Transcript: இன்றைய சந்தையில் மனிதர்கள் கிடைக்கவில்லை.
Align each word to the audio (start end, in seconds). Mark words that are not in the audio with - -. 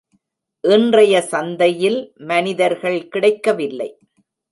இன்றைய 0.63 1.21
சந்தையில் 1.21 2.13
மனிதர்கள் 2.15 3.07
கிடைக்கவில்லை. 3.07 3.89